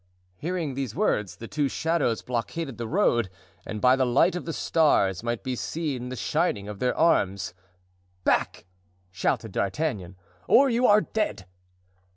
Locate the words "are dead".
10.87-11.45